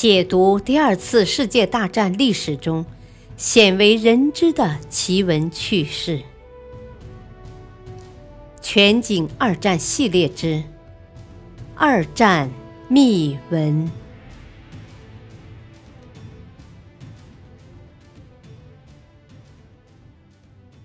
[0.00, 2.86] 解读第二次世界大战历史中
[3.36, 6.22] 鲜为人知的奇闻趣事。
[8.60, 10.54] 全景二战系列之
[11.74, 12.48] 《二战
[12.86, 13.88] 秘闻》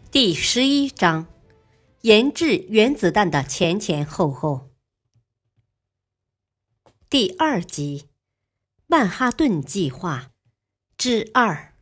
[0.10, 1.28] 第十一章：
[2.02, 4.72] 研制原子弹的前前后后。
[7.12, 8.06] 第二集。
[8.94, 10.28] 曼哈顿计划
[11.00, 11.74] 之二。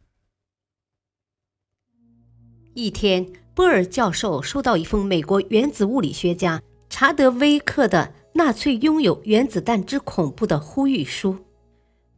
[2.74, 11.36] 一天，波尔教授收到一封美国原子物理学家查德威克的“纳粹拥有原子弹之恐怖”的呼吁书。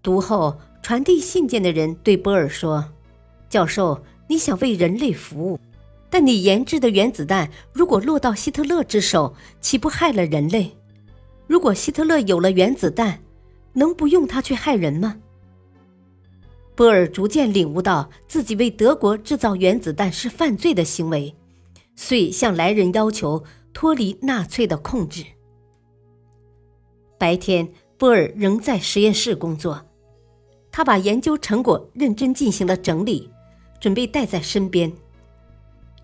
[0.04, 2.94] 读后，传递信件的人对波尔说
[3.50, 5.60] ：“教授，你想为人类服务，
[6.12, 10.78] 但你研制的原子弹如果落到希特勒之手，岂不害了人类？
[11.48, 13.20] 如果希特勒有了原子弹？”
[13.74, 15.18] 能不用它去害人吗？
[16.76, 21.36] 波尔逐渐领悟到自己为德国制造原子弹是犯罪的行为，
[21.96, 25.24] 遂向来人要求脱离纳粹的控制。
[27.20, 29.86] 白天，波尔仍在实验室工作，
[30.72, 33.30] 他把研究成果认真进行了整理，
[33.80, 34.92] 准备带在身边。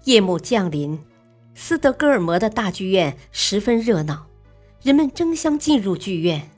[0.05, 0.97] 夜幕降临，
[1.55, 4.27] 斯德哥尔摩的大剧院十分热闹，
[4.83, 6.49] 人们争相进入剧院。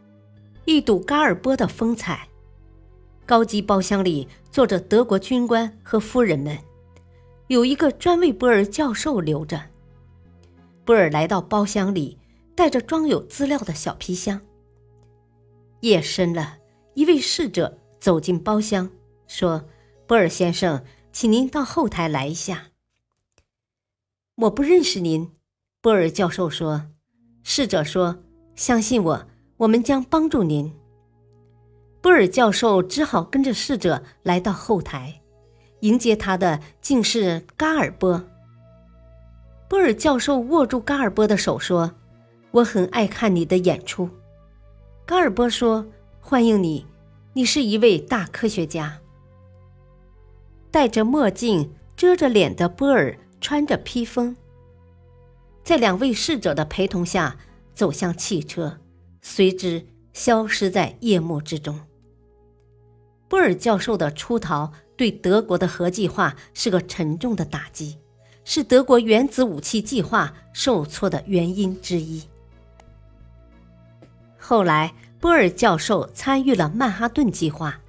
[0.66, 2.28] 一睹嘎尔波的风采，
[3.26, 6.58] 高级包厢里坐着德国军官和夫人们，
[7.48, 9.62] 有一个专为波尔教授留着。
[10.86, 12.18] 波尔来到包厢里，
[12.56, 14.40] 带着装有资料的小皮箱。
[15.82, 16.58] 夜深了，
[16.94, 18.90] 一位侍者走进包厢，
[19.28, 19.66] 说
[20.06, 22.68] ：“波尔先生，请您到后台来一下。”
[24.36, 25.32] 我不认识您，
[25.82, 26.88] 波尔教授说。
[27.44, 28.24] 侍者说
[28.54, 29.28] ：“相信我。”
[29.62, 30.74] 我们将帮助您。
[32.02, 35.22] 波尔教授只好跟着侍者来到后台，
[35.82, 38.24] 迎接他的竟是嘎尔波。
[39.70, 41.92] 波尔教授握住嘎尔波的手说
[42.50, 44.10] ：“我很爱看你的演出。”
[45.06, 45.86] 嘎尔波说
[46.20, 46.88] ：“欢迎你，
[47.34, 48.98] 你是一位大科学家。”
[50.72, 54.36] 戴着墨镜遮着脸的波尔穿着披风，
[55.64, 57.38] 在两位侍者的陪同下
[57.76, 58.80] 走向汽车。
[59.22, 61.80] 随之消失在夜幕之中。
[63.30, 67.98] 波尔教授的出逃对德国的核计划是个沉重的打击，
[68.44, 72.22] 是德国原子武器计划受挫的原因之一。
[74.38, 77.80] 后来，波尔教授参与了曼哈顿计划。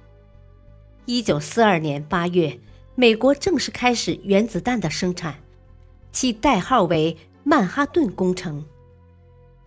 [1.05, 2.57] 一九四二年八月，
[2.95, 5.35] 美国正式开始原子弹的生产，
[6.11, 8.63] 其代号为曼哈顿工程。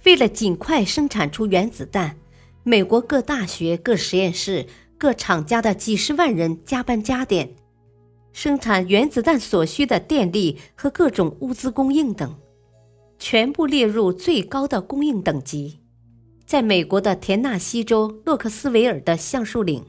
[0.06, 2.16] 为了尽快生产出原子弹，
[2.62, 4.64] 美国各大学、各实验室、
[4.96, 7.56] 各厂家的几十万人加班加点，
[8.32, 12.36] 生产原子弹所需的电力和各种物资供应等，
[13.18, 15.80] 全部列入最高的供应等级。
[16.46, 19.84] 在美国的田纳西州洛克斯维尔的橡树岭，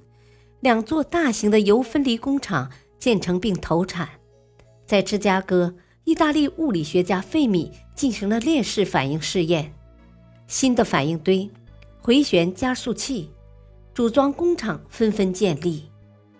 [0.61, 4.09] 两座大型的铀分离工厂建成并投产。
[4.87, 9.75] 在芝加哥，意大利物理学家费米进行了链式反应试验。
[10.47, 11.49] 新的反应堆、
[12.01, 13.29] 回旋加速器、
[13.93, 15.91] 组装工厂纷纷建立，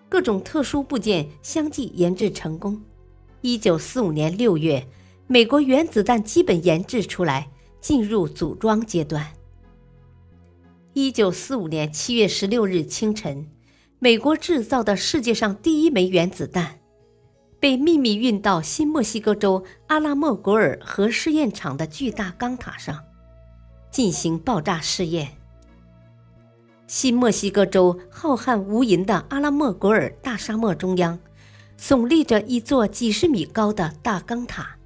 [0.07, 2.81] 各种特殊部件相继研制成功。
[3.41, 4.88] 一九四五年六月，
[5.28, 7.50] 美国原子弹基本研制出来，
[7.81, 9.28] 进入组装阶段。
[10.94, 13.47] 一九四五年七月十六日清晨，
[14.00, 16.79] 美国制造的世界上第一枚原子弹，
[17.59, 23.03] 被秘密运到新墨西哥州阿拉莫果尔核试验场的巨大钢塔上。
[23.97, 25.39] 进行爆炸试验。
[26.85, 31.17] 新墨西哥州浩瀚无垠的阿拉莫果尔大沙漠中央，
[31.79, 34.77] 耸立着一座几十米高的大钢塔。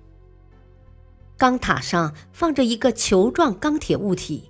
[1.36, 4.50] 钢塔上放着一个球状钢铁物体，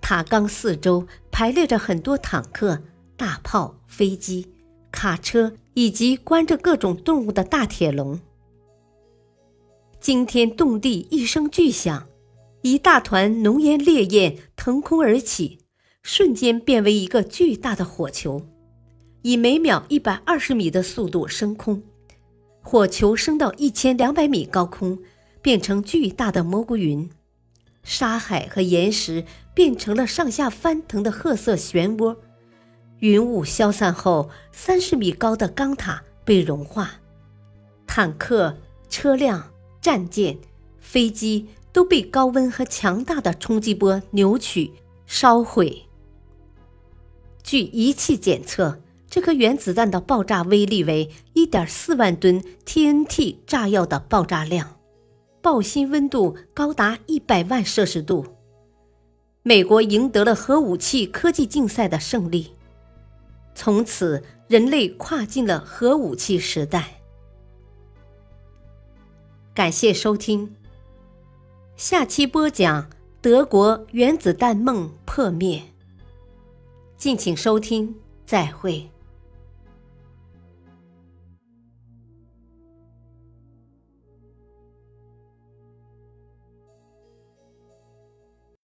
[0.00, 2.80] 塔钢四周排列着很多坦克、
[3.16, 4.48] 大炮、飞机、
[4.92, 8.20] 卡车以及关着各种动物的大铁笼。
[9.98, 12.06] 惊天动地，一声巨响。
[12.62, 15.60] 一大团浓烟烈焰腾空而起，
[16.02, 18.42] 瞬间变为一个巨大的火球，
[19.22, 21.82] 以每秒一百二十米的速度升空。
[22.60, 24.98] 火球升到一千两百米高空，
[25.40, 27.08] 变成巨大的蘑菇云，
[27.82, 29.24] 沙海和岩石
[29.54, 32.14] 变成了上下翻腾的褐色漩涡。
[32.98, 37.00] 云雾消散后，三十米高的钢塔被融化，
[37.86, 38.58] 坦克、
[38.90, 40.36] 车辆、战舰、
[40.78, 41.48] 飞机。
[41.72, 44.72] 都被高温和强大的冲击波扭曲、
[45.06, 45.82] 烧毁。
[47.42, 54.76] 据仪器检测，这颗原子弹的爆炸威力为1.4万吨 TNT 炸药的爆炸量，
[55.40, 58.26] 爆心温度高达100万摄氏度。
[59.42, 62.52] 美国赢得了核武器科技竞赛的胜利，
[63.54, 67.00] 从此人类跨进了核武器时代。
[69.54, 70.54] 感谢收听，
[71.80, 72.90] 下期播讲
[73.22, 75.62] 德国原子弹梦破灭。
[76.98, 77.94] 敬请收听，
[78.26, 78.86] 再会。